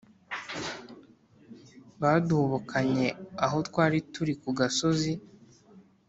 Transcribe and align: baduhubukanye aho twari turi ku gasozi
baduhubukanye 2.01 3.07
aho 3.45 3.57
twari 3.67 3.97
turi 4.13 4.33
ku 4.41 4.49
gasozi 4.59 5.13